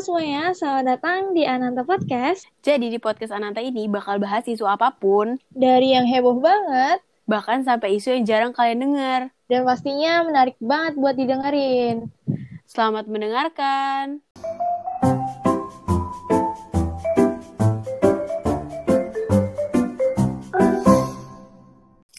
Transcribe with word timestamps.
semuanya, 0.00 0.56
selamat 0.56 0.96
datang 0.96 1.36
di 1.36 1.44
Ananta 1.44 1.84
Podcast. 1.84 2.48
Jadi 2.64 2.88
di 2.88 2.96
podcast 2.96 3.36
Ananta 3.36 3.60
ini 3.60 3.84
bakal 3.84 4.16
bahas 4.16 4.48
isu 4.48 4.64
apa 4.64 4.96
pun, 4.96 5.36
Dari 5.52 5.92
yang 5.92 6.08
heboh 6.08 6.40
banget, 6.40 7.04
bahkan 7.28 7.60
sampai 7.60 8.00
isu 8.00 8.16
yang 8.16 8.24
jarang 8.24 8.56
kalian 8.56 8.80
dengar. 8.80 9.28
dan 9.44 9.60
pastinya 9.68 10.24
menarik 10.24 10.56
banget 10.56 10.96
buat 10.96 11.20
didengerin. 11.20 12.08
Selamat 12.64 13.12
mendengarkan. 13.12 14.24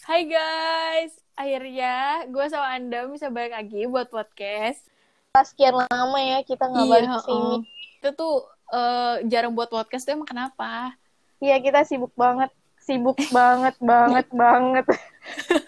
Hai 0.06 0.22
guys, 0.30 1.18
akhirnya 1.34 2.30
gue 2.30 2.46
sama 2.46 2.78
Anda 2.78 3.10
bisa 3.10 3.26
balik 3.26 3.58
lagi 3.58 3.90
buat 3.90 4.06
podcast. 4.06 4.86
Pas 5.32 5.48
sekian 5.48 5.72
lama 5.72 6.18
ya 6.20 6.44
kita 6.44 6.68
nggak 6.68 6.86
balik 6.86 7.08
ke 7.08 7.20
sini. 7.24 7.40
oh. 7.56 7.58
Itu 7.98 8.08
tuh 8.12 8.34
eh, 8.68 9.14
jarang 9.32 9.56
buat 9.56 9.72
podcast 9.72 10.04
tuh 10.04 10.12
emang 10.12 10.28
kenapa? 10.28 10.92
Iya 11.40 11.56
kita 11.58 11.88
sibuk 11.88 12.12
banget, 12.12 12.52
sibuk 12.78 13.16
banget, 13.32 13.72
banget, 13.80 14.28
banget. 14.44 14.84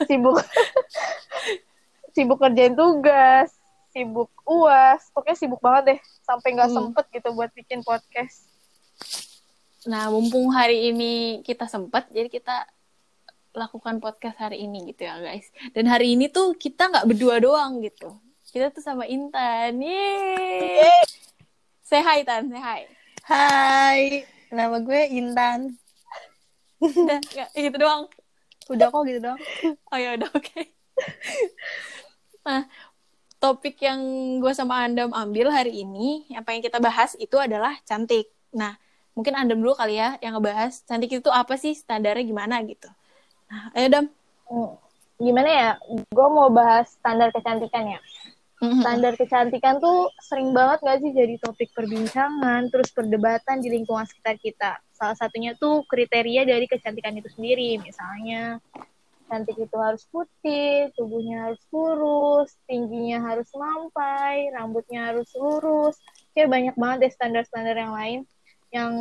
sibuk, 0.05 0.37
sibuk 2.13 2.39
kerjain 2.39 2.77
tugas, 2.77 3.57
sibuk 3.91 4.29
uas, 4.45 5.01
pokoknya 5.11 5.37
sibuk 5.41 5.59
banget 5.59 5.97
deh. 5.97 6.01
Sampai 6.21 6.53
nggak 6.53 6.69
Hmm. 6.69 6.77
sempet 6.93 7.05
gitu 7.11 7.29
buat 7.33 7.49
bikin 7.51 7.81
podcast. 7.81 8.45
Nah, 9.85 10.09
mumpung 10.09 10.49
hari 10.49 10.93
ini 10.93 11.13
kita 11.41 11.65
sempat, 11.67 12.09
jadi 12.09 12.29
kita 12.29 12.69
lakukan 13.53 13.97
podcast 13.97 14.37
hari 14.37 14.61
ini 14.61 14.93
gitu 14.93 15.05
ya 15.05 15.17
guys. 15.19 15.45
Dan 15.73 15.89
hari 15.89 16.13
ini 16.13 16.29
tuh 16.29 16.53
kita 16.53 16.89
nggak 16.89 17.09
berdua 17.09 17.41
doang 17.41 17.81
gitu. 17.81 18.13
Kita 18.55 18.71
tuh 18.71 18.87
sama 18.87 19.03
Intan. 19.11 19.83
Yeay. 19.83 21.03
Say 21.83 22.07
hi 22.07 22.23
Tan, 22.23 22.47
say 22.47 22.63
hi. 22.63 22.87
Hai, 23.27 24.23
nama 24.47 24.79
gue 24.79 25.11
Intan. 25.11 25.75
Udah, 26.79 27.19
nggak, 27.19 27.51
gitu 27.51 27.77
doang. 27.83 28.07
Udah 28.71 28.95
kok 28.95 29.03
gitu 29.11 29.19
dong. 29.27 29.43
Oh 29.91 29.99
ya 29.99 30.15
udah 30.15 30.31
oke. 30.31 30.71
Nah, 32.47 32.71
topik 33.43 33.75
yang 33.83 33.99
gue 34.39 34.55
sama 34.55 34.87
Andam 34.87 35.11
ambil 35.11 35.51
hari 35.51 35.83
ini, 35.83 36.23
yang 36.31 36.47
pengen 36.47 36.63
kita 36.63 36.79
bahas 36.79 37.19
itu 37.19 37.35
adalah 37.35 37.75
cantik. 37.83 38.31
Nah, 38.55 38.79
mungkin 39.19 39.35
Andam 39.35 39.59
dulu 39.59 39.75
kali 39.75 39.99
ya 39.99 40.15
yang 40.23 40.39
ngebahas 40.39 40.79
cantik 40.87 41.11
itu 41.11 41.27
apa 41.27 41.59
sih, 41.59 41.75
standarnya 41.75 42.23
gimana 42.23 42.63
gitu. 42.63 42.87
Nah, 43.51 43.75
ayo 43.75 43.91
Dam. 43.91 44.07
Hmm. 44.47 44.79
Gimana 45.19 45.51
ya? 45.51 45.71
Gue 46.15 46.29
mau 46.31 46.47
bahas 46.55 46.95
standar 46.95 47.35
kecantikan 47.35 47.99
ya. 47.99 47.99
Mhm. 48.63 48.81
standar 48.81 49.13
kecantikan 49.19 49.83
tuh 49.83 50.09
sering 50.23 50.55
banget 50.55 50.79
gak 50.87 50.99
sih 51.03 51.11
jadi 51.11 51.35
topik 51.43 51.75
perbincangan, 51.75 52.71
terus 52.71 52.95
perdebatan 52.95 53.59
di 53.59 53.69
lingkungan 53.73 54.07
sekitar 54.07 54.39
kita. 54.39 54.79
Salah 54.95 55.19
satunya 55.19 55.59
tuh 55.59 55.83
kriteria 55.91 56.47
dari 56.47 56.71
kecantikan 56.71 57.19
itu 57.19 57.29
sendiri. 57.35 57.83
Misalnya, 57.83 58.63
cantik 59.27 59.59
itu 59.59 59.77
harus 59.77 60.07
putih, 60.07 60.93
tubuhnya 60.95 61.51
harus 61.51 61.61
kurus, 61.67 62.55
tingginya 62.71 63.27
harus 63.27 63.51
mampai, 63.53 64.55
rambutnya 64.55 65.11
harus 65.11 65.27
lurus. 65.35 65.99
Kayak 66.31 66.55
banyak 66.55 66.75
banget 66.79 66.99
deh 67.03 67.13
standar-standar 67.13 67.75
yang 67.75 67.93
lain. 67.93 68.21
Yang 68.71 68.93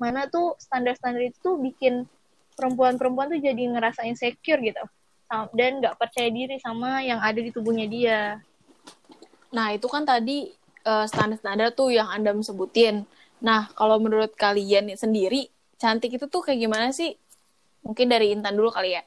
mana 0.00 0.26
tuh 0.32 0.56
standar-standar 0.56 1.20
itu 1.20 1.36
tuh 1.44 1.60
bikin 1.60 2.08
perempuan-perempuan 2.56 3.28
tuh 3.36 3.40
jadi 3.44 3.62
ngerasa 3.76 4.08
insecure 4.08 4.64
gitu. 4.64 4.82
Dan 5.52 5.80
gak 5.84 5.96
percaya 6.00 6.28
diri 6.32 6.56
sama 6.60 7.04
yang 7.04 7.20
ada 7.20 7.40
di 7.40 7.52
tubuhnya 7.52 7.86
dia. 7.88 8.40
Nah, 9.52 9.76
itu 9.76 9.86
kan 9.86 10.02
tadi 10.08 10.48
eh, 10.82 11.06
standar-standar 11.06 11.76
tuh 11.76 11.92
yang 11.92 12.08
Anda 12.08 12.32
sebutin. 12.40 13.04
Nah, 13.44 13.68
kalau 13.76 14.00
menurut 14.00 14.32
kalian 14.34 14.88
sendiri, 14.96 15.52
cantik 15.76 16.16
itu 16.16 16.26
tuh 16.26 16.40
kayak 16.40 16.62
gimana 16.62 16.88
sih? 16.90 17.14
Mungkin 17.84 18.06
dari 18.08 18.32
Intan 18.32 18.54
dulu 18.56 18.72
kali 18.72 18.96
ya. 18.96 19.02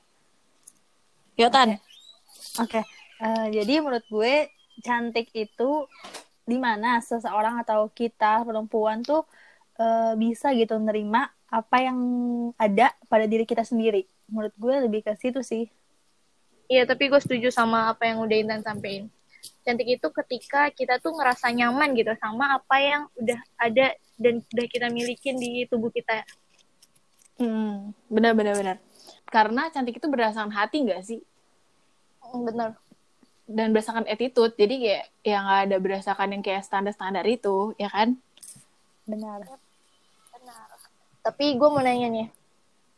Yo, 1.36 1.52
Tan. 1.52 1.80
Oke, 2.60 2.80
eh, 3.20 3.46
jadi 3.52 3.84
menurut 3.84 4.06
gue 4.08 4.48
cantik 4.84 5.32
itu 5.36 5.88
di 6.46 6.58
mana 6.62 7.02
seseorang 7.02 7.60
atau 7.66 7.90
kita 7.92 8.46
perempuan 8.48 9.04
tuh 9.04 9.26
eh, 9.80 10.14
bisa 10.16 10.56
gitu 10.56 10.78
nerima 10.80 11.28
apa 11.52 11.78
yang 11.84 11.98
ada 12.56 12.92
pada 13.08 13.26
diri 13.28 13.44
kita 13.48 13.64
sendiri. 13.64 14.08
Menurut 14.32 14.56
gue 14.56 14.76
lebih 14.88 15.02
ke 15.04 15.16
situ 15.20 15.44
sih. 15.44 15.68
Iya, 16.72 16.88
tapi 16.90 17.12
gue 17.12 17.20
setuju 17.22 17.52
sama 17.52 17.94
apa 17.94 18.10
yang 18.10 18.24
udah 18.24 18.36
Intan 18.36 18.62
sampein. 18.64 19.12
Cantik 19.66 19.98
itu 19.98 20.08
ketika 20.14 20.70
kita 20.70 21.02
tuh 21.02 21.18
ngerasa 21.18 21.50
nyaman 21.50 21.98
gitu 21.98 22.14
sama 22.22 22.62
apa 22.62 22.76
yang 22.78 23.10
udah 23.18 23.40
ada 23.58 23.98
dan 24.22 24.46
udah 24.54 24.68
kita 24.70 24.88
milikin 24.94 25.36
di 25.42 25.66
tubuh 25.66 25.90
kita. 25.90 26.22
Hmm, 27.42 27.92
benar 28.08 28.38
benar 28.38 28.54
benar. 28.56 28.78
Karena 29.28 29.68
cantik 29.74 29.98
itu 29.98 30.08
berdasarkan 30.08 30.54
hati 30.54 30.86
nggak 30.86 31.02
sih? 31.02 31.20
Hmm, 32.22 32.46
Bener. 32.46 32.70
Dan 33.46 33.74
berdasarkan 33.74 34.10
attitude. 34.10 34.58
Jadi 34.58 34.76
kayak 34.82 35.04
yang 35.22 35.44
nggak 35.46 35.62
ada 35.70 35.78
berdasarkan 35.78 36.30
yang 36.34 36.42
kayak 36.42 36.66
standar-standar 36.66 37.26
itu, 37.26 37.78
ya 37.78 37.90
kan? 37.90 38.18
Benar. 39.06 39.46
Tapi 41.26 41.58
gue 41.58 41.70
mau 41.74 41.82
nanya 41.82 42.06
nih, 42.10 42.28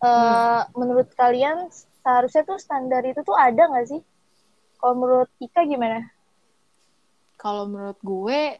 eh, 0.03 0.61
menurut 0.75 1.07
kalian 1.15 1.71
seharusnya 2.03 2.43
tuh 2.43 2.59
standar 2.59 3.03
itu 3.07 3.23
tuh 3.23 3.35
ada 3.35 3.71
nggak 3.71 3.87
sih? 3.87 4.01
Kalau 4.79 4.95
menurut 4.99 5.31
Ika 5.39 5.63
gimana? 5.63 6.03
Kalau 7.47 7.63
menurut 7.63 7.95
gue 8.03 8.59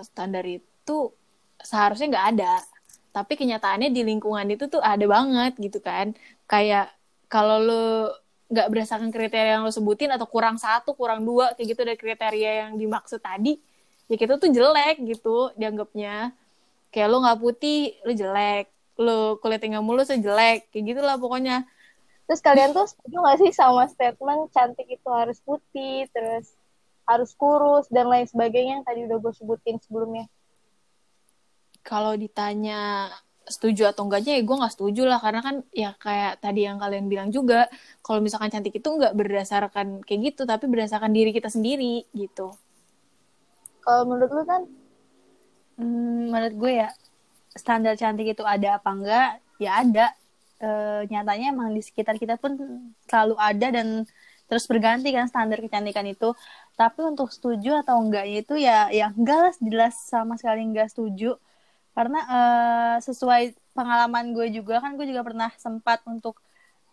standar 0.00 0.40
itu 0.48 1.12
seharusnya 1.60 2.08
nggak 2.08 2.28
ada. 2.32 2.64
Tapi 3.12 3.36
kenyataannya 3.36 3.92
di 3.92 4.08
lingkungan 4.08 4.48
itu 4.48 4.72
tuh 4.72 4.80
ada 4.80 5.04
banget 5.04 5.52
gitu 5.60 5.84
kan. 5.84 6.16
Kayak 6.48 6.88
kalau 7.28 7.60
lo 7.60 8.16
nggak 8.48 8.72
berdasarkan 8.72 9.12
kriteria 9.12 9.60
yang 9.60 9.68
lo 9.68 9.72
sebutin 9.72 10.16
atau 10.16 10.24
kurang 10.24 10.56
satu, 10.56 10.96
kurang 10.96 11.28
dua 11.28 11.52
kayak 11.52 11.76
gitu 11.76 11.80
dari 11.84 12.00
kriteria 12.00 12.50
yang 12.64 12.80
dimaksud 12.80 13.20
tadi, 13.20 13.60
ya 14.08 14.16
kita 14.16 14.40
tuh 14.40 14.48
jelek 14.48 15.04
gitu 15.04 15.52
dianggapnya. 15.60 16.32
Kayak 16.88 17.08
lo 17.12 17.20
nggak 17.28 17.36
putih, 17.36 18.00
lo 18.00 18.16
jelek. 18.16 18.72
Lo 18.96 19.36
kulitnya 19.44 19.76
nggak 19.76 19.84
mulus, 19.84 20.08
lo 20.08 20.16
jelek. 20.16 20.72
Kayak 20.72 20.84
gitulah 20.88 21.16
pokoknya. 21.20 21.68
Terus 22.24 22.40
kalian 22.40 22.72
tuh 22.72 22.88
setuju 22.88 23.16
nggak 23.20 23.38
sih 23.44 23.52
sama 23.52 23.84
statement 23.92 24.48
cantik 24.56 24.88
itu 24.88 25.08
harus 25.12 25.36
putih, 25.44 26.08
terus 26.16 26.56
harus 27.18 27.30
kurus 27.36 27.86
dan 27.92 28.08
lain 28.08 28.26
sebagainya 28.26 28.80
yang 28.80 28.86
tadi 28.86 29.00
udah 29.06 29.18
gue 29.20 29.32
sebutin 29.36 29.76
sebelumnya? 29.82 30.26
kalau 31.82 32.14
ditanya 32.14 33.10
setuju 33.42 33.90
atau 33.90 34.06
enggaknya 34.06 34.38
ya 34.38 34.42
gue 34.46 34.56
nggak 34.56 34.74
setuju 34.74 35.02
lah 35.02 35.18
karena 35.18 35.42
kan 35.42 35.56
ya 35.74 35.98
kayak 35.98 36.38
tadi 36.38 36.62
yang 36.62 36.78
kalian 36.78 37.10
bilang 37.10 37.28
juga 37.34 37.66
kalau 38.00 38.22
misalkan 38.22 38.54
cantik 38.54 38.78
itu 38.78 38.86
nggak 38.86 39.18
berdasarkan 39.18 39.98
kayak 40.06 40.32
gitu 40.32 40.46
tapi 40.46 40.70
berdasarkan 40.70 41.10
diri 41.10 41.34
kita 41.34 41.50
sendiri 41.50 42.06
gitu 42.14 42.54
Kalau 43.82 44.06
menurut 44.06 44.30
lu 44.30 44.42
kan? 44.46 44.62
Hmm, 45.74 46.30
menurut 46.30 46.54
gue 46.54 46.72
ya 46.86 46.88
standar 47.58 47.98
cantik 47.98 48.30
itu 48.30 48.46
ada 48.46 48.78
apa 48.78 48.90
enggak? 48.94 49.30
Ya 49.58 49.82
ada. 49.82 50.06
Eh, 50.62 51.02
nyatanya 51.10 51.50
emang 51.50 51.74
di 51.74 51.82
sekitar 51.82 52.14
kita 52.22 52.38
pun 52.38 52.54
selalu 53.10 53.34
ada 53.34 53.74
dan 53.74 54.06
terus 54.48 54.64
berganti 54.70 55.08
kan 55.16 55.26
standar 55.32 55.58
kecantikan 55.64 56.06
itu. 56.08 56.34
Tapi 56.78 57.00
untuk 57.10 57.28
setuju 57.34 57.68
atau 57.82 57.96
enggaknya 58.02 58.36
itu 58.42 58.54
ya 58.66 58.88
ya 58.98 59.06
enggak 59.16 59.38
lah 59.44 59.54
jelas 59.62 59.94
sama 60.12 60.34
sekali 60.40 60.60
enggak 60.68 60.88
setuju. 60.92 61.36
Karena 61.96 62.18
eh, 62.36 62.96
sesuai 63.06 63.42
pengalaman 63.76 64.24
gue 64.36 64.46
juga 64.56 64.74
kan 64.84 64.96
gue 64.98 65.06
juga 65.10 65.22
pernah 65.28 65.50
sempat 65.60 66.00
untuk 66.08 66.34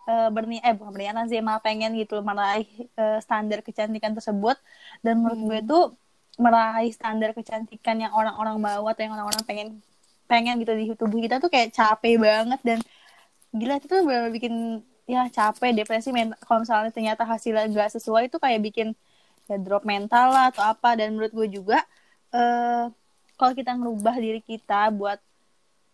eh, 0.10 0.30
berniat 0.36 0.64
eh 0.68 0.74
bukan 0.78 0.92
berniat 0.96 1.16
sih 1.32 1.40
malah 1.48 1.62
pengen 1.68 1.92
gitu 2.02 2.16
meraih 2.30 2.68
eh, 3.00 3.18
standar 3.26 3.60
kecantikan 3.68 4.12
tersebut 4.18 4.58
dan 5.06 5.14
menurut 5.22 5.42
gue 5.50 5.60
tuh 5.72 5.84
meraih 6.40 6.92
standar 6.98 7.30
kecantikan 7.38 7.98
yang 8.04 8.14
orang-orang 8.16 8.58
bawa 8.64 8.88
atau 8.96 9.02
yang 9.06 9.14
orang-orang 9.18 9.44
pengen 9.50 9.68
pengen 10.32 10.56
gitu 10.62 10.74
di 10.80 10.86
tubuh 10.96 11.20
kita 11.26 11.36
tuh 11.44 11.50
kayak 11.54 11.70
capek 11.76 12.16
banget 12.22 12.60
dan 12.68 12.80
gila 13.58 13.74
itu 13.80 13.88
tuh 13.92 14.02
benar 14.08 14.30
bikin 14.36 14.84
ya 15.10 15.26
capek 15.26 15.74
depresi 15.74 16.14
kalau 16.46 16.62
misalnya 16.62 16.94
ternyata 16.94 17.26
hasilnya 17.26 17.66
gak 17.74 17.98
sesuai 17.98 18.30
itu 18.30 18.38
kayak 18.38 18.62
bikin 18.62 18.88
ya 19.50 19.58
drop 19.58 19.82
mental 19.82 20.30
lah 20.30 20.54
atau 20.54 20.62
apa. 20.70 20.94
Dan 20.94 21.18
menurut 21.18 21.34
gue 21.34 21.48
juga 21.50 21.82
eh 22.30 22.86
kalau 23.34 23.54
kita 23.58 23.74
ngerubah 23.74 24.16
diri 24.22 24.42
kita 24.46 24.94
buat 24.94 25.18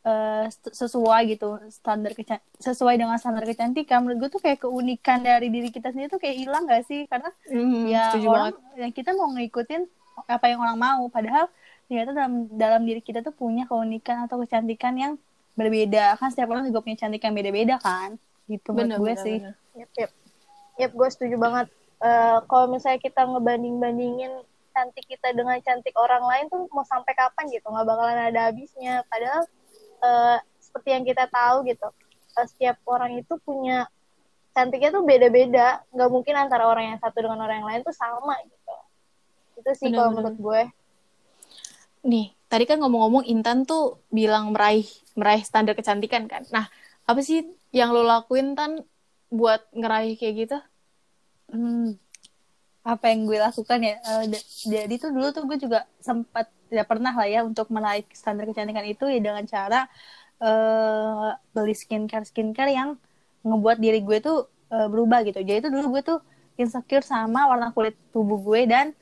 eh, 0.04 0.46
sesuai 0.52 1.32
gitu 1.32 1.56
standar 1.72 2.12
sesuai 2.60 2.96
dengan 3.00 3.16
standar 3.16 3.48
kecantikan 3.48 4.04
menurut 4.04 4.28
gue 4.28 4.30
tuh 4.36 4.42
kayak 4.44 4.68
keunikan 4.68 5.24
dari 5.24 5.48
diri 5.48 5.72
kita 5.72 5.96
sendiri 5.96 6.12
tuh 6.12 6.20
kayak 6.20 6.36
hilang 6.36 6.68
gak 6.68 6.84
sih? 6.84 7.08
Karena 7.08 7.32
ya 7.88 8.12
setuju 8.12 8.28
orang 8.28 8.52
banget. 8.52 8.80
ya 8.84 8.88
kita 8.92 9.10
mau 9.16 9.32
ngikutin 9.32 9.82
apa 10.28 10.46
yang 10.52 10.60
orang 10.60 10.76
mau. 10.76 11.04
Padahal 11.08 11.48
ternyata 11.88 12.12
dalam 12.12 12.52
dalam 12.52 12.82
diri 12.84 13.00
kita 13.00 13.24
tuh 13.24 13.32
punya 13.32 13.64
keunikan 13.64 14.28
atau 14.28 14.44
kecantikan 14.44 14.92
yang 15.00 15.14
berbeda. 15.56 16.20
Kan 16.20 16.36
setiap 16.36 16.52
orang 16.52 16.68
juga 16.68 16.84
punya 16.84 17.00
cantik 17.00 17.24
yang 17.24 17.32
beda-beda 17.32 17.80
kan 17.80 18.20
gitu 18.46 18.74
menurut 18.74 18.90
bener, 18.90 18.98
gue 18.98 19.14
bener, 19.14 19.26
sih. 19.26 19.38
bener. 19.42 19.56
Yep, 19.76 19.92
yep. 19.98 20.12
Yep, 20.76 20.92
gue 20.92 21.10
setuju 21.10 21.36
banget. 21.40 21.68
Eh, 22.04 22.38
kalau 22.52 22.66
misalnya 22.68 23.00
kita 23.00 23.24
ngebanding-bandingin 23.24 24.34
cantik 24.76 25.08
kita 25.08 25.32
dengan 25.32 25.56
cantik 25.64 25.96
orang 25.96 26.22
lain 26.28 26.46
tuh 26.52 26.68
mau 26.76 26.84
sampai 26.84 27.16
kapan 27.16 27.48
gitu? 27.48 27.66
Nggak 27.72 27.88
bakalan 27.88 28.20
ada 28.28 28.52
habisnya. 28.52 29.08
Padahal 29.08 29.48
uh, 30.04 30.38
seperti 30.60 30.92
yang 30.92 31.08
kita 31.08 31.32
tahu 31.32 31.64
gitu 31.64 31.88
uh, 32.36 32.48
setiap 32.52 32.76
orang 32.84 33.16
itu 33.16 33.40
punya 33.40 33.88
cantiknya 34.52 34.92
tuh 34.92 35.08
beda-beda. 35.08 35.80
Nggak 35.96 36.10
mungkin 36.12 36.36
antara 36.36 36.68
orang 36.68 36.92
yang 36.92 37.00
satu 37.00 37.24
dengan 37.24 37.40
orang 37.48 37.64
yang 37.64 37.70
lain 37.72 37.82
tuh 37.88 37.96
sama 37.96 38.36
gitu. 38.44 38.76
Itu 39.64 39.72
sih 39.80 39.90
kalau 39.96 40.12
menurut 40.12 40.36
gue. 40.36 40.62
Nih 42.12 42.36
tadi 42.52 42.68
kan 42.68 42.84
ngomong-ngomong 42.84 43.24
Intan 43.32 43.64
tuh 43.64 44.04
bilang 44.12 44.52
meraih 44.52 44.86
meraih 45.16 45.42
standar 45.48 45.72
kecantikan 45.72 46.28
kan. 46.28 46.44
Nah 46.52 46.68
apa 47.08 47.24
sih 47.24 47.48
yang 47.76 47.92
lo 47.92 48.08
lakuin 48.08 48.56
tan 48.56 48.88
buat 49.28 49.68
ngeraih 49.76 50.16
kayak 50.16 50.36
gitu? 50.48 50.58
Hmm, 51.52 52.00
apa 52.88 53.12
yang 53.12 53.28
gue 53.28 53.36
lakukan 53.36 53.80
ya? 53.84 54.00
Uh, 54.08 54.24
jadi 54.64 54.96
tuh 54.96 55.12
dulu 55.12 55.28
tuh 55.36 55.44
gue 55.44 55.60
juga 55.60 55.84
sempat 56.00 56.48
tidak 56.72 56.88
pernah 56.88 57.12
lah 57.12 57.28
ya 57.28 57.44
untuk 57.44 57.68
meraih 57.68 58.08
standar 58.16 58.48
kecantikan 58.48 58.88
itu 58.88 59.06
ya 59.12 59.20
dengan 59.20 59.44
cara 59.44 59.92
uh, 60.40 61.36
beli 61.52 61.76
skincare 61.76 62.24
skincare 62.24 62.72
yang 62.72 62.96
ngebuat 63.44 63.78
diri 63.84 64.00
gue 64.02 64.24
tuh 64.24 64.48
uh, 64.72 64.88
berubah 64.88 65.28
gitu. 65.28 65.44
Jadi 65.44 65.68
itu 65.68 65.70
dulu 65.70 66.00
gue 66.00 66.04
tuh 66.16 66.20
insecure 66.56 67.04
sama 67.04 67.52
warna 67.52 67.76
kulit 67.76 68.00
tubuh 68.16 68.40
gue 68.40 68.72
dan 68.72 68.96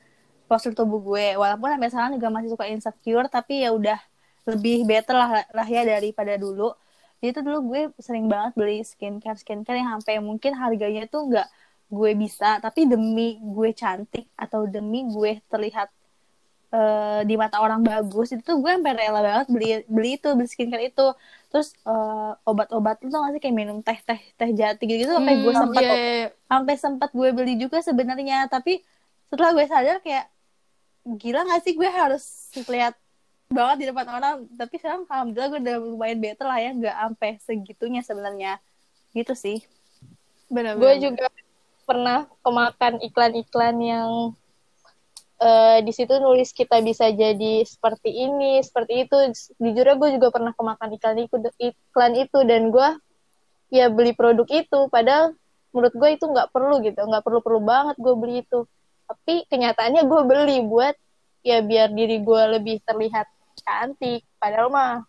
postur 0.50 0.74
tubuh 0.74 0.98
gue. 1.14 1.38
Walaupun 1.38 1.78
sampai 1.78 1.90
sekarang 1.94 2.12
juga 2.18 2.28
masih 2.34 2.50
suka 2.50 2.66
insecure 2.66 3.30
tapi 3.30 3.62
ya 3.64 3.70
udah 3.70 4.02
lebih 4.50 4.84
better 4.84 5.16
lah, 5.16 5.46
lah 5.54 5.68
ya 5.70 5.86
daripada 5.86 6.36
dulu 6.36 6.74
jadi 7.24 7.40
itu 7.40 7.40
dulu 7.40 7.72
gue 7.72 7.81
sering 8.04 8.28
banget 8.28 8.52
beli 8.60 8.84
skincare 8.84 9.40
skincare 9.40 9.80
yang 9.80 9.96
sampai 9.96 10.20
mungkin 10.20 10.52
harganya 10.60 11.08
tuh 11.08 11.31
nggak 11.31 11.48
gue 11.88 12.12
bisa 12.20 12.60
tapi 12.60 12.84
demi 12.84 13.40
gue 13.40 13.72
cantik 13.72 14.28
atau 14.36 14.68
demi 14.68 15.08
gue 15.08 15.40
terlihat 15.48 15.88
uh, 16.75 17.24
di 17.24 17.40
mata 17.40 17.64
orang 17.64 17.80
bagus 17.80 18.36
itu 18.36 18.44
tuh 18.44 18.60
gue 18.60 18.75
sampai 18.75 18.92
rela 18.92 19.24
banget 19.24 19.48
beli 19.48 19.68
beli 19.88 20.20
itu 20.20 20.36
beli 20.36 20.52
skincare 20.52 20.92
itu 20.92 21.16
terus 21.48 21.72
uh, 21.88 22.36
obat-obat 22.44 23.00
itu 23.00 23.16
nggak 23.16 23.40
sih 23.40 23.42
kayak 23.48 23.56
minum 23.56 23.80
teh 23.80 23.96
teh 24.04 24.20
teh 24.36 24.52
jati 24.52 24.84
gitu 24.84 25.08
gitu 25.08 25.16
sampai 25.16 25.40
hmm, 25.40 25.44
gue 25.48 25.54
sempat 25.56 25.84
yeah. 25.88 25.96
Iya. 25.96 26.28
sampai 26.52 26.75
sempat 26.75 27.10
gue 27.16 27.30
beli 27.31 27.56
juga 27.56 27.80
sebenarnya 27.80 28.52
tapi 28.52 28.84
setelah 29.31 29.56
gue 29.56 29.66
sadar 29.72 29.98
kayak 30.04 30.28
gila 31.08 31.48
gak 31.48 31.62
sih 31.64 31.72
gue 31.80 31.88
harus 31.88 32.52
lihat 32.68 33.00
banget 33.54 33.78
di 33.80 33.86
depan 33.94 34.08
orang. 34.10 34.36
Tapi 34.58 34.76
sekarang 34.82 35.06
alhamdulillah 35.08 35.50
gue 35.54 35.62
udah 35.62 35.78
lumayan 35.80 36.20
better 36.20 36.46
lah 36.50 36.60
ya. 36.60 36.72
Nggak 36.74 36.96
sampai 36.98 37.30
segitunya 37.40 38.02
sebenarnya. 38.02 38.54
Gitu 39.14 39.34
sih. 39.38 39.62
Benar 40.50 40.82
gue 40.82 40.94
juga 41.00 41.30
pernah 41.86 42.26
kemakan 42.42 43.00
iklan-iklan 43.06 43.76
yang 43.80 44.10
uh, 45.38 45.78
di 45.82 45.92
situ 45.94 46.18
nulis 46.18 46.52
kita 46.52 46.82
bisa 46.82 47.10
jadi 47.14 47.64
seperti 47.64 48.10
ini 48.10 48.60
seperti 48.66 49.06
itu. 49.06 49.18
Jujur 49.62 49.86
gue 50.02 50.10
juga 50.18 50.28
pernah 50.34 50.52
kemakan 50.58 50.90
iklan 50.98 51.18
itu 51.22 51.36
iklan 51.62 52.14
itu. 52.18 52.40
Dan 52.44 52.74
gue 52.74 52.90
ya 53.70 53.94
beli 53.94 54.18
produk 54.18 54.50
itu. 54.50 54.90
Padahal 54.90 55.38
menurut 55.72 55.94
gue 55.94 56.10
itu 56.18 56.26
nggak 56.26 56.50
perlu 56.50 56.82
gitu. 56.82 57.00
Nggak 57.06 57.24
perlu 57.24 57.40
perlu 57.40 57.62
banget 57.62 57.96
gue 58.02 58.14
beli 58.18 58.42
itu. 58.42 58.66
Tapi 59.06 59.46
kenyataannya 59.46 60.10
gue 60.10 60.22
beli 60.26 60.58
buat 60.66 60.98
ya 61.44 61.60
biar 61.60 61.92
diri 61.92 62.24
gue 62.24 62.42
lebih 62.58 62.80
terlihat 62.88 63.28
cantik. 63.62 64.22
Padahal 64.42 64.68
mah 64.74 65.06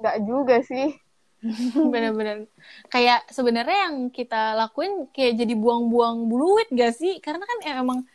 nggak 0.00 0.16
juga 0.24 0.56
sih. 0.64 0.96
Bener-bener. 1.92 2.46
Kayak 2.86 3.26
sebenarnya 3.30 3.90
yang 3.90 3.96
kita 4.14 4.54
lakuin 4.54 5.10
kayak 5.10 5.42
jadi 5.42 5.54
buang-buang 5.58 6.30
buluit 6.30 6.70
gak 6.70 6.94
sih? 6.94 7.18
Karena 7.18 7.42
kan 7.42 7.58
ya 7.66 7.72
emang 7.82 8.06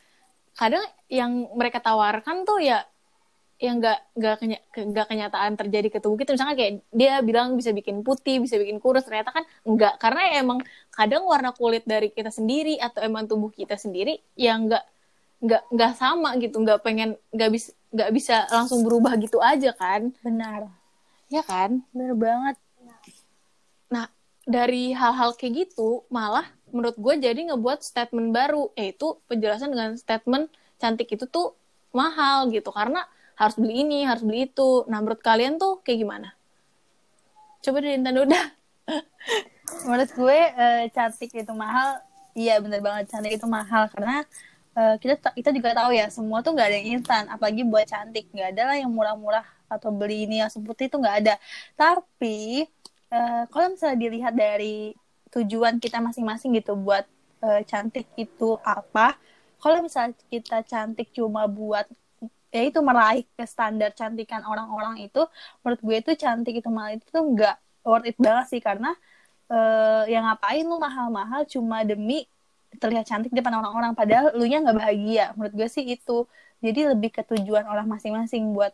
kadang 0.55 0.83
yang 1.11 1.51
mereka 1.53 1.83
tawarkan 1.83 2.47
tuh 2.47 2.63
ya 2.63 2.87
yang 3.57 3.81
nggak 3.81 3.99
nggak 4.13 4.35
kenya, 4.37 4.59
gak 4.69 5.07
kenyataan 5.09 5.53
terjadi 5.57 5.87
ke 5.89 5.99
tubuh 5.99 6.17
kita. 6.21 6.37
Misalnya 6.37 6.55
kayak 6.55 6.73
dia 6.93 7.13
bilang 7.25 7.57
bisa 7.57 7.73
bikin 7.73 8.05
putih 8.05 8.37
bisa 8.37 8.55
bikin 8.61 8.77
kurus 8.77 9.03
ternyata 9.03 9.33
kan 9.33 9.43
enggak 9.65 9.97
karena 9.97 10.21
ya 10.29 10.35
emang 10.45 10.59
kadang 10.93 11.25
warna 11.25 11.51
kulit 11.57 11.81
dari 11.83 12.13
kita 12.13 12.29
sendiri 12.29 12.77
atau 12.77 13.01
emang 13.01 13.25
tubuh 13.25 13.49
kita 13.49 13.73
sendiri 13.73 14.21
yang 14.37 14.69
nggak 14.69 14.85
nggak 15.41 15.63
nggak 15.73 15.93
sama 15.97 16.37
gitu. 16.37 16.61
Nggak 16.61 16.79
pengen 16.85 17.17
nggak 17.33 17.49
bisa 17.49 17.73
nggak 17.91 18.11
bisa 18.11 18.45
langsung 18.51 18.83
berubah 18.83 19.15
gitu 19.19 19.39
aja 19.39 19.71
kan? 19.75 20.11
Benar. 20.21 20.67
Ya 21.31 21.43
kan? 21.43 21.83
Benar 21.95 22.13
banget. 22.15 22.55
Nah 23.91 24.11
dari 24.47 24.91
hal-hal 24.95 25.35
kayak 25.35 25.67
gitu 25.67 26.07
malah 26.11 26.47
menurut 26.71 26.99
gue 26.99 27.13
jadi 27.19 27.51
ngebuat 27.51 27.83
statement 27.83 28.35
baru 28.35 28.71
yaitu 28.75 29.19
penjelasan 29.31 29.71
dengan 29.71 29.95
statement 29.95 30.51
cantik 30.79 31.07
itu 31.11 31.25
tuh 31.27 31.55
mahal 31.95 32.51
gitu. 32.51 32.69
Karena 32.71 33.03
harus 33.37 33.55
beli 33.55 33.85
ini 33.85 34.03
harus 34.03 34.25
beli 34.25 34.49
itu. 34.49 34.83
Nah 34.91 34.99
menurut 34.99 35.21
kalian 35.23 35.61
tuh 35.61 35.79
kayak 35.85 36.03
gimana? 36.03 36.29
Coba 37.61 37.83
dari 37.83 37.97
Intan 37.97 38.17
udah. 38.17 38.45
Menurut 39.87 40.11
gue 40.15 40.39
uh, 40.55 40.83
cantik 40.95 41.31
itu 41.35 41.53
mahal. 41.53 41.99
Iya 42.37 42.63
bener 42.63 42.79
banget. 42.79 43.11
Cantik 43.11 43.35
itu 43.35 43.47
mahal. 43.49 43.91
Karena 43.91 44.23
uh, 44.77 44.95
kita 45.01 45.33
kita 45.33 45.49
juga 45.49 45.73
tahu 45.73 45.91
ya 45.97 46.07
semua 46.13 46.45
tuh 46.45 46.53
nggak 46.53 46.67
ada 46.69 46.77
yang 46.77 46.89
instan 47.01 47.23
apalagi 47.33 47.65
buat 47.65 47.89
cantik. 47.89 48.29
Nggak 48.29 48.49
ada 48.53 48.61
lah 48.69 48.77
yang 48.77 48.91
murah-murah 48.93 49.45
atau 49.67 49.89
beli 49.89 50.29
ini 50.29 50.45
yang 50.45 50.51
seperti 50.53 50.87
itu 50.87 50.95
nggak 51.01 51.17
ada. 51.25 51.35
Tapi 51.73 52.69
uh, 53.09 53.43
kalau 53.49 53.73
misalnya 53.73 53.97
dilihat 53.97 54.33
dari 54.37 54.93
tujuan 55.33 55.81
kita 55.81 55.99
masing-masing 55.99 56.55
gitu 56.55 56.77
buat 56.77 57.03
uh, 57.43 57.61
cantik 57.67 58.07
itu 58.15 58.55
apa 58.63 59.19
kalau 59.59 59.83
misalnya 59.83 60.15
kita 60.31 60.63
cantik 60.63 61.11
cuma 61.11 61.49
buat 61.49 61.83
ya 62.47 62.63
itu 62.63 62.79
meraih 62.79 63.27
ke 63.35 63.43
standar 63.43 63.91
cantikan 63.91 64.39
orang-orang 64.47 65.03
itu 65.03 65.19
menurut 65.61 65.81
gue 65.83 65.95
itu 65.99 66.11
cantik 66.15 66.55
itu 66.63 66.69
mahal 66.71 66.95
itu 66.95 67.05
tuh 67.11 67.23
nggak 67.25 67.55
worth 67.83 68.07
it 68.07 68.17
banget 68.19 68.45
sih. 68.51 68.61
Karena 68.63 68.95
uh, 69.51 70.03
yang 70.07 70.23
ngapain 70.27 70.63
lu 70.63 70.77
mahal-mahal 70.79 71.43
cuma 71.49 71.83
demi 71.83 72.27
terlihat 72.75 73.07
cantik 73.07 73.31
di 73.31 73.39
depan 73.39 73.63
orang-orang 73.63 73.95
padahal 73.95 74.35
lu 74.35 74.43
nya 74.43 74.59
nggak 74.59 74.77
bahagia. 74.77 75.25
Menurut 75.39 75.53
gue 75.55 75.67
sih 75.71 75.83
itu. 75.87 76.27
Jadi 76.59 76.89
lebih 76.89 77.13
ke 77.13 77.21
tujuan 77.21 77.69
orang 77.69 77.85
masing-masing 77.85 78.51
buat 78.51 78.73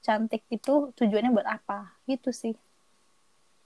cantik 0.00 0.46
itu 0.48 0.94
tujuannya 0.96 1.30
buat 1.34 1.48
apa? 1.48 1.92
Gitu 2.08 2.32
sih. 2.32 2.54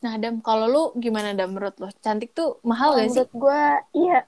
Nah 0.03 0.19
Adam 0.19 0.39
kalau 0.43 0.67
lu 0.67 0.85
gimana 0.99 1.35
Adam 1.35 1.55
menurut 1.55 1.77
lo 1.79 1.89
cantik 2.03 2.35
tuh 2.35 2.59
mahal 2.67 2.99
gak 2.99 3.13
sih? 3.13 3.23
Menurut 3.23 3.33
gue 3.35 3.63
iya. 3.95 4.21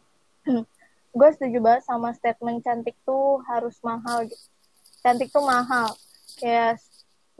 Gue 1.11 1.26
setuju 1.35 1.58
banget 1.58 1.82
sama 1.91 2.14
statement 2.14 2.62
cantik 2.62 2.94
tuh 3.02 3.43
harus 3.50 3.75
mahal 3.82 4.31
gitu 4.31 4.47
cantik 5.02 5.29
tuh 5.32 5.43
mahal. 5.43 5.91
Kayak 6.38 6.79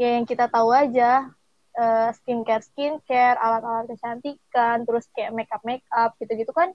ya 0.01 0.17
yang 0.17 0.27
kita 0.27 0.49
tahu 0.49 0.73
aja 0.73 1.29
uh, 1.77 2.09
skincare 2.17 2.65
skincare 2.65 3.37
alat-alat 3.37 3.87
kecantikan 3.93 4.83
terus 4.89 5.05
kayak 5.13 5.37
makeup 5.37 5.63
makeup 5.63 6.17
gitu-gitu 6.17 6.51
kan 6.57 6.73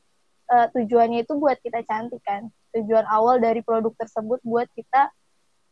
uh, 0.50 0.68
tujuannya 0.74 1.26
itu 1.26 1.34
buat 1.38 1.58
kita 1.62 1.82
cantik 1.86 2.22
kan? 2.22 2.50
Tujuan 2.76 3.06
awal 3.08 3.40
dari 3.40 3.64
produk 3.64 3.94
tersebut 3.96 4.44
buat 4.44 4.68
kita 4.76 5.10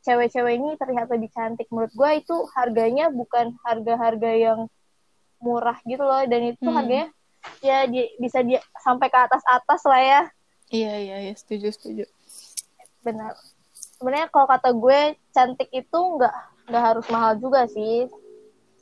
cewek-cewek 0.03 0.53
ini 0.59 0.69
terlihat 0.75 1.07
lebih 1.09 1.31
cantik. 1.31 1.67
Menurut 1.71 1.93
gue 1.95 2.11
itu 2.19 2.35
harganya 2.53 3.07
bukan 3.09 3.55
harga-harga 3.63 4.31
yang 4.35 4.59
murah 5.39 5.79
gitu 5.87 6.03
loh. 6.03 6.23
Dan 6.27 6.55
itu 6.55 6.67
hmm. 6.67 6.75
harganya 6.75 7.07
ya 7.59 7.87
di, 7.87 8.07
bisa 8.19 8.43
dia 8.43 8.59
sampai 8.83 9.07
ke 9.07 9.19
atas 9.19 9.43
atas 9.47 9.81
lah 9.87 10.01
ya. 10.03 10.21
Iya 10.71 10.93
iya 10.99 11.17
iya. 11.29 11.33
Setuju 11.33 11.71
setuju. 11.71 12.05
Benar. 13.03 13.35
Sebenarnya 13.73 14.27
kalau 14.31 14.47
kata 14.47 14.69
gue 14.75 14.99
cantik 15.31 15.69
itu 15.71 15.99
nggak 16.19 16.35
nggak 16.71 16.83
harus 16.83 17.05
mahal 17.11 17.33
juga 17.39 17.67
sih. 17.71 18.07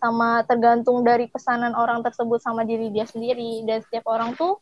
Sama 0.02 0.42
tergantung 0.50 1.06
dari 1.06 1.30
pesanan 1.30 1.78
orang 1.78 2.02
tersebut 2.02 2.42
sama 2.42 2.66
diri 2.66 2.90
dia 2.90 3.06
sendiri. 3.06 3.62
Dan 3.66 3.86
setiap 3.86 4.10
orang 4.10 4.34
tuh 4.34 4.58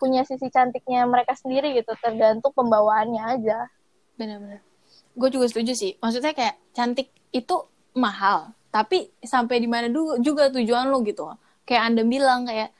punya 0.00 0.24
sisi 0.24 0.48
cantiknya 0.48 1.04
mereka 1.04 1.36
sendiri 1.36 1.76
gitu 1.76 1.92
tergantung 2.00 2.56
pembawaannya 2.56 3.22
aja. 3.36 3.68
Benar-benar 4.16 4.70
gue 5.16 5.28
juga 5.28 5.46
setuju 5.50 5.72
sih. 5.74 5.92
Maksudnya 5.98 6.32
kayak 6.36 6.56
cantik 6.72 7.10
itu 7.30 7.56
mahal 7.96 8.54
tapi 8.70 9.10
sampai 9.18 9.58
di 9.58 9.66
mana 9.66 9.90
dulu 9.90 10.22
juga 10.22 10.48
tujuan 10.48 10.86
lu 10.88 11.02
gitu. 11.02 11.26
Kayak 11.66 11.82
anda 11.90 12.02
bilang 12.06 12.46
kayak 12.46 12.70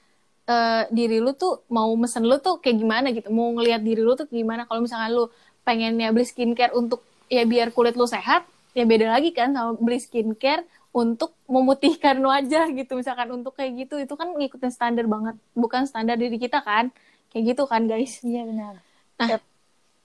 uh, 0.46 0.86
diri 0.94 1.18
lu 1.18 1.34
tuh 1.34 1.66
mau 1.70 1.90
mesen 1.98 2.26
lu 2.26 2.38
tuh 2.38 2.62
kayak 2.62 2.76
gimana 2.78 3.10
gitu. 3.10 3.28
Mau 3.34 3.50
ngelihat 3.58 3.82
diri 3.82 4.02
lu 4.02 4.14
tuh 4.14 4.30
gimana. 4.30 4.64
Kalau 4.70 4.80
misalkan 4.82 5.10
lu 5.10 5.26
pengennya 5.66 6.14
beli 6.14 6.26
skincare 6.26 6.72
untuk 6.72 7.02
ya 7.30 7.42
biar 7.46 7.74
kulit 7.74 7.94
lu 7.94 8.06
sehat 8.06 8.46
ya 8.74 8.86
beda 8.86 9.10
lagi 9.10 9.34
kan 9.34 9.50
sama 9.50 9.74
beli 9.78 9.98
skincare 9.98 10.62
untuk 10.90 11.38
memutihkan 11.46 12.18
wajah 12.30 12.70
gitu. 12.74 12.92
Misalkan 12.98 13.30
untuk 13.34 13.54
kayak 13.54 13.86
gitu 13.86 13.98
itu 13.98 14.14
kan 14.14 14.30
ngikutin 14.34 14.72
standar 14.72 15.06
banget. 15.06 15.38
Bukan 15.54 15.86
standar 15.86 16.18
diri 16.18 16.36
kita 16.36 16.62
kan. 16.62 16.90
Kayak 17.30 17.54
gitu 17.54 17.62
kan 17.70 17.86
guys. 17.86 18.22
Iya 18.26 18.42
benar. 18.46 18.74
Nah 19.18 19.28
yep. 19.38 19.42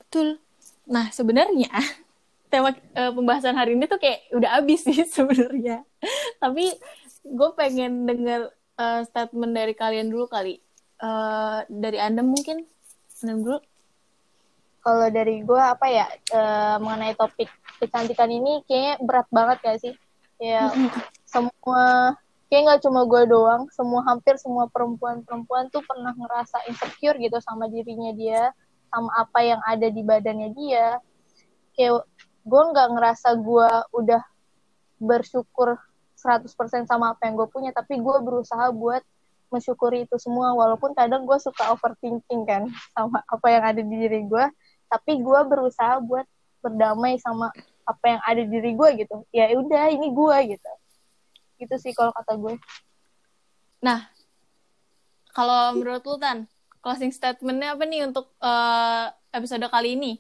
betul. 0.02 0.38
Nah 0.86 1.10
sebenarnya 1.10 1.74
tema 2.54 2.72
uh, 2.72 3.12
pembahasan 3.12 3.58
hari 3.58 3.74
ini 3.74 3.90
tuh 3.90 3.98
kayak 3.98 4.30
udah 4.32 4.62
habis 4.62 4.86
sih 4.86 5.06
sebenarnya. 5.18 5.82
Tapi 6.38 6.70
gue 7.26 7.50
pengen 7.58 8.06
denger 8.06 8.54
uh, 8.78 9.02
statement 9.10 9.54
dari 9.58 9.74
kalian 9.74 10.14
dulu 10.14 10.30
kali. 10.30 10.62
Uh, 11.02 11.66
dari 11.68 12.00
anda 12.00 12.22
mungkin? 12.22 12.64
Anda 13.26 13.34
dulu. 13.42 13.60
Kalau 14.86 15.10
dari 15.10 15.42
gue 15.42 15.58
apa 15.58 15.90
ya 15.90 16.06
uh, 16.30 16.78
mengenai 16.78 17.18
topik 17.18 17.50
kecantikan 17.82 18.30
ini 18.30 18.62
kayaknya 18.70 19.02
berat 19.02 19.28
banget 19.34 19.58
gak 19.66 19.80
sih? 19.82 19.94
Ya 20.42 20.72
semua 21.26 22.16
kayak 22.48 22.62
nggak 22.62 22.82
cuma 22.86 23.02
gue 23.10 23.24
doang, 23.28 23.68
semua 23.74 24.06
hampir 24.08 24.38
semua 24.38 24.70
perempuan-perempuan 24.70 25.68
tuh 25.74 25.82
pernah 25.84 26.14
ngerasa 26.14 26.68
insecure 26.70 27.18
gitu 27.20 27.40
sama 27.42 27.68
dirinya 27.68 28.14
dia, 28.14 28.54
sama 28.94 29.12
apa 29.18 29.40
yang 29.42 29.62
ada 29.66 29.88
di 29.90 30.02
badannya 30.06 30.54
dia. 30.54 31.02
Kayak 31.76 32.06
gue 32.46 32.62
nggak 32.72 32.90
ngerasa 32.96 33.36
gue 33.42 33.70
udah 33.98 34.22
bersyukur 35.02 35.76
100% 36.16 36.88
sama 36.88 37.18
apa 37.18 37.28
yang 37.28 37.36
gue 37.36 37.50
punya, 37.52 37.76
tapi 37.76 38.00
gue 38.00 38.18
berusaha 38.24 38.72
buat 38.72 39.04
mensyukuri 39.52 40.08
itu 40.10 40.16
semua, 40.18 40.56
walaupun 40.58 40.96
kadang 40.98 41.28
gue 41.28 41.38
suka 41.38 41.70
overthinking 41.76 42.44
kan 42.48 42.66
sama 42.96 43.22
apa 43.30 43.48
yang 43.52 43.64
ada 43.64 43.82
di 43.84 43.96
diri 43.96 44.26
gue, 44.26 44.46
tapi 44.90 45.22
gue 45.22 45.40
berusaha 45.46 46.02
buat 46.02 46.26
berdamai 46.64 47.22
sama 47.22 47.54
apa 47.86 48.06
yang 48.06 48.22
ada 48.26 48.42
di 48.42 48.50
diri 48.50 48.72
gue 48.74 48.90
gitu. 49.06 49.16
Ya 49.30 49.50
udah 49.54 49.94
ini 49.94 50.10
gue 50.10 50.38
gitu. 50.58 50.72
Gitu 51.62 51.76
sih 51.80 51.94
kalau 51.94 52.12
kata 52.12 52.34
gue. 52.36 52.58
Nah 53.86 54.10
kalau 55.36 55.78
menurut 55.78 56.04
lu 56.04 56.16
tan 56.18 56.50
closing 56.80 57.12
statementnya 57.14 57.74
apa 57.74 57.84
nih 57.86 58.06
untuk 58.06 58.30
uh, 58.42 59.10
episode 59.34 59.66
kali 59.70 59.98
ini? 59.98 60.18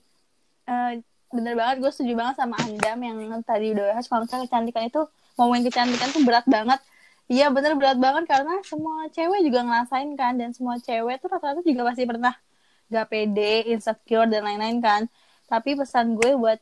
Uh, 0.66 0.98
bener 1.30 1.54
banget 1.54 1.84
gue 1.84 1.92
setuju 1.92 2.14
banget 2.16 2.36
sama 2.40 2.56
Andam 2.62 3.00
yang 3.02 3.18
tadi 3.44 3.74
udah 3.74 3.96
bahas. 3.96 4.06
Kalau 4.08 4.24
misalnya 4.26 4.46
kecantikan 4.48 4.84
itu 4.88 5.02
momen 5.36 5.62
kecantikan 5.66 6.10
tuh 6.14 6.24
berat 6.24 6.46
banget. 6.48 6.80
Iya 7.26 7.50
bener 7.50 7.74
berat 7.74 7.98
banget 7.98 8.30
karena 8.30 8.62
semua 8.62 9.10
cewek 9.10 9.42
juga 9.42 9.66
ngerasain 9.66 10.14
kan 10.14 10.38
dan 10.38 10.54
semua 10.54 10.78
cewek 10.78 11.18
tuh 11.18 11.28
rata-rata 11.34 11.66
juga 11.66 11.82
pasti 11.90 12.06
pernah 12.06 12.38
gak 12.86 13.10
pede, 13.10 13.66
insecure 13.74 14.30
dan 14.30 14.46
lain-lain 14.46 14.78
kan. 14.78 15.02
Tapi 15.50 15.74
pesan 15.74 16.18
gue 16.18 16.38
buat 16.38 16.62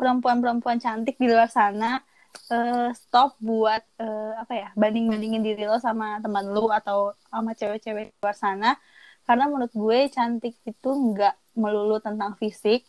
perempuan-perempuan 0.00 0.80
cantik 0.80 1.20
di 1.20 1.28
luar 1.28 1.52
sana 1.52 2.00
uh, 2.48 2.88
stop 2.96 3.36
buat 3.36 3.84
uh, 4.00 4.32
apa 4.40 4.52
ya 4.56 4.68
banding-bandingin 4.72 5.44
diri 5.44 5.68
lo 5.68 5.76
sama 5.76 6.16
teman 6.24 6.48
lo 6.48 6.72
atau 6.72 7.12
sama 7.28 7.52
cewek-cewek 7.52 8.04
di 8.08 8.14
luar 8.16 8.36
sana. 8.36 8.80
Karena 9.28 9.46
menurut 9.46 9.70
gue 9.76 10.08
cantik 10.10 10.56
itu 10.64 10.90
nggak 10.90 11.36
melulu 11.54 12.00
tentang 12.00 12.34
fisik 12.40 12.82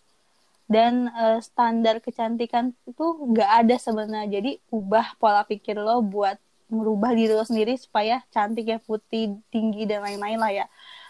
dan 0.72 1.12
uh, 1.12 1.44
standar 1.44 2.00
kecantikan 2.00 2.72
itu 2.88 3.04
nggak 3.04 3.68
ada 3.68 3.76
sebenarnya. 3.76 4.40
Jadi 4.40 4.52
ubah 4.72 5.20
pola 5.20 5.44
pikir 5.44 5.76
lo 5.76 6.00
buat 6.00 6.40
merubah 6.72 7.12
diri 7.12 7.36
lo 7.36 7.44
sendiri 7.44 7.76
supaya 7.76 8.24
cantik 8.32 8.72
ya 8.72 8.80
putih 8.80 9.36
tinggi 9.52 9.84
dan 9.84 10.02
lain-lain 10.08 10.40
lah 10.40 10.52
ya. 10.64 10.66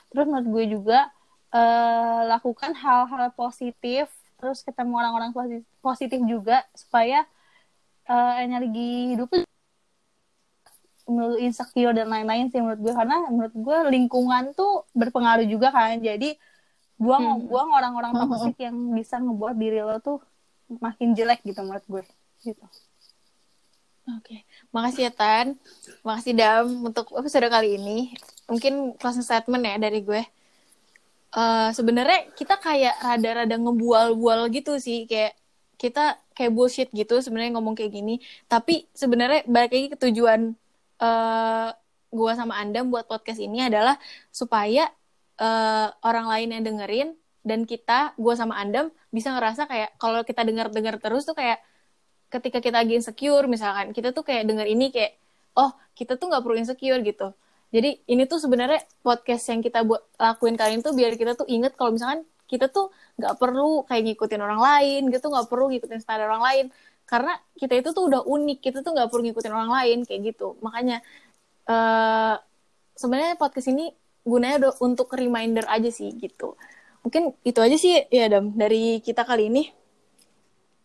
Terus 0.09 0.25
menurut 0.27 0.47
gue 0.49 0.65
juga 0.75 0.99
uh, 1.53 2.27
lakukan 2.27 2.75
hal-hal 2.75 3.31
positif 3.37 4.09
terus 4.41 4.65
ketemu 4.65 4.97
orang-orang 4.97 5.31
positif, 5.85 6.19
juga 6.25 6.65
supaya 6.73 7.23
uh, 8.09 8.33
energi 8.41 9.13
hidup 9.13 9.29
menurut 11.05 11.37
insecure 11.43 11.93
dan 11.93 12.07
lain-lain 12.07 12.49
sih 12.49 12.61
menurut 12.61 12.81
gue 12.81 12.93
karena 12.93 13.17
menurut 13.29 13.53
gue 13.53 13.77
lingkungan 13.91 14.55
tuh 14.55 14.87
berpengaruh 14.95 15.43
juga 15.43 15.73
kan 15.73 15.99
jadi 15.99 16.39
buang 17.01 17.25
hmm. 17.41 17.49
buang 17.49 17.69
orang-orang 17.73 18.13
hmm. 18.15 18.21
toksik 18.29 18.57
yang 18.61 18.77
bisa 18.93 19.17
ngebuat 19.17 19.55
diri 19.57 19.81
lo 19.81 19.97
tuh 19.99 20.21
makin 20.79 21.17
jelek 21.17 21.43
gitu 21.43 21.59
menurut 21.65 21.83
gue 21.85 22.03
gitu. 22.47 22.65
Oke, 24.17 24.33
okay. 24.33 24.39
makasih 24.73 25.07
ya 25.07 25.11
Tan, 25.13 25.47
makasih 26.01 26.33
Dam 26.33 26.89
untuk 26.89 27.13
episode 27.13 27.45
kali 27.53 27.77
ini. 27.77 28.17
Mungkin 28.49 28.97
closing 28.97 29.21
statement 29.21 29.61
ya 29.61 29.77
dari 29.77 30.01
gue 30.01 30.25
uh, 31.35 31.69
sebenarnya 31.75 32.31
kita 32.35 32.59
kayak 32.59 32.95
rada-rada 33.01 33.55
ngebual-bual 33.57 34.51
gitu 34.53 34.77
sih. 34.77 35.07
Kayak 35.09 35.35
kita 35.79 36.21
kayak 36.37 36.51
bullshit 36.53 36.89
gitu 36.93 37.19
sebenarnya 37.19 37.57
ngomong 37.57 37.75
kayak 37.75 37.91
gini. 37.91 38.21
Tapi 38.47 38.87
sebenarnya 38.93 39.47
balik 39.49 39.71
lagi 39.73 39.87
ke 39.93 39.97
tujuan 40.09 40.53
uh, 41.01 41.69
gua 42.11 42.31
sama 42.35 42.59
anda 42.59 42.83
buat 42.83 43.07
podcast 43.07 43.39
ini 43.39 43.65
adalah 43.67 43.95
supaya 44.29 44.91
uh, 45.39 45.87
orang 46.03 46.27
lain 46.27 46.47
yang 46.59 46.63
dengerin 46.67 47.09
dan 47.41 47.65
kita 47.65 48.13
gua 48.19 48.37
sama 48.37 48.59
anda 48.59 48.91
bisa 49.09 49.33
ngerasa 49.33 49.65
kayak 49.65 49.97
kalau 49.97 50.21
kita 50.21 50.45
dengar-dengar 50.45 51.01
terus 51.01 51.25
tuh 51.25 51.33
kayak 51.33 51.63
ketika 52.31 52.63
kita 52.63 52.79
lagi 52.79 52.95
insecure 52.95 53.43
misalkan 53.49 53.91
kita 53.91 54.15
tuh 54.15 54.23
kayak 54.23 54.47
denger 54.47 54.67
ini 54.71 54.87
kayak 54.93 55.19
oh 55.59 55.75
kita 55.97 56.15
tuh 56.15 56.31
nggak 56.31 56.41
perlu 56.43 56.57
insecure 56.63 57.01
gitu 57.03 57.35
jadi 57.71 58.03
ini 58.03 58.27
tuh 58.27 58.43
sebenarnya 58.43 58.83
podcast 58.99 59.47
yang 59.47 59.63
kita 59.63 59.87
buat 59.87 60.03
lakuin 60.19 60.59
kali 60.59 60.75
ini 60.75 60.83
tuh 60.83 60.91
biar 60.91 61.15
kita 61.15 61.39
tuh 61.39 61.47
inget 61.47 61.71
kalau 61.79 61.95
misalkan 61.95 62.27
kita 62.51 62.67
tuh 62.67 62.91
nggak 63.15 63.39
perlu 63.39 63.87
kayak 63.87 64.11
ngikutin 64.11 64.43
orang 64.43 64.59
lain 64.59 65.07
gitu 65.07 65.31
nggak 65.31 65.47
perlu 65.47 65.71
ngikutin 65.71 66.03
standar 66.03 66.27
orang 66.27 66.43
lain. 66.43 66.65
Karena 67.07 67.39
kita 67.55 67.79
itu 67.79 67.95
tuh 67.95 68.11
udah 68.11 68.27
unik 68.27 68.59
kita 68.59 68.83
tuh 68.83 68.91
nggak 68.91 69.07
perlu 69.07 69.23
ngikutin 69.31 69.53
orang 69.55 69.71
lain 69.71 69.97
kayak 70.03 70.35
gitu. 70.35 70.59
Makanya 70.59 70.99
uh, 71.71 72.35
sebenarnya 72.99 73.39
podcast 73.39 73.71
ini 73.71 73.95
gunanya 74.27 74.67
udah 74.67 74.73
untuk 74.83 75.07
reminder 75.15 75.63
aja 75.71 75.87
sih 75.87 76.11
gitu. 76.19 76.59
Mungkin 77.07 77.31
itu 77.47 77.59
aja 77.63 77.75
sih 77.79 78.03
ya 78.11 78.27
dam 78.27 78.51
dari 78.51 78.99
kita 78.99 79.23
kali 79.23 79.47
ini. 79.47 79.63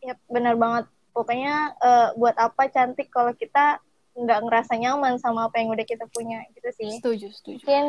Ya 0.06 0.14
benar 0.30 0.54
banget. 0.54 0.86
Pokoknya 1.10 1.74
uh, 1.82 2.08
buat 2.14 2.38
apa 2.38 2.70
cantik 2.70 3.10
kalau 3.10 3.34
kita 3.34 3.82
nggak 4.16 4.40
ngerasa 4.48 4.72
nyaman 4.80 5.20
sama 5.20 5.52
apa 5.52 5.60
yang 5.60 5.76
udah 5.76 5.84
kita 5.84 6.08
punya 6.08 6.40
gitu 6.56 6.68
sih. 6.72 6.90
Setuju, 6.98 7.28
setuju. 7.36 7.62
Mungkin 7.62 7.86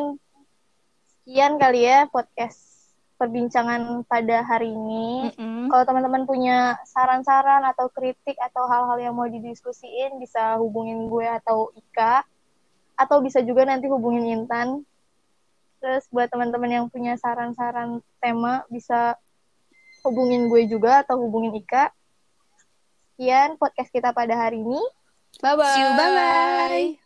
sekian 1.24 1.56
kali 1.56 1.80
ya 1.88 2.04
podcast 2.12 2.78
perbincangan 3.18 4.06
pada 4.06 4.46
hari 4.46 4.70
ini. 4.70 5.34
Mm 5.34 5.34
-hmm. 5.34 5.64
Kalau 5.72 5.84
teman-teman 5.88 6.22
punya 6.28 6.78
saran-saran 6.86 7.66
atau 7.66 7.90
kritik 7.90 8.38
atau 8.38 8.68
hal-hal 8.70 9.10
yang 9.10 9.14
mau 9.18 9.26
didiskusiin 9.26 10.22
bisa 10.22 10.54
hubungin 10.62 11.10
gue 11.10 11.26
atau 11.26 11.74
Ika 11.74 12.22
atau 12.94 13.18
bisa 13.24 13.42
juga 13.42 13.66
nanti 13.66 13.90
hubungin 13.90 14.24
Intan. 14.28 14.86
Terus 15.82 16.06
buat 16.14 16.30
teman-teman 16.30 16.70
yang 16.70 16.86
punya 16.86 17.18
saran-saran 17.18 18.02
tema 18.22 18.62
bisa 18.70 19.18
hubungin 20.06 20.46
gue 20.46 20.70
juga 20.70 21.02
atau 21.02 21.18
hubungin 21.18 21.56
Ika. 21.58 21.90
Sekian 23.14 23.58
podcast 23.58 23.90
kita 23.90 24.14
pada 24.14 24.38
hari 24.38 24.62
ini. 24.62 24.78
Bye 25.42 25.56
bye. 25.56 25.72
See 25.74 25.80
you. 25.80 25.86
Bye 25.96 26.10
bye. 26.14 26.98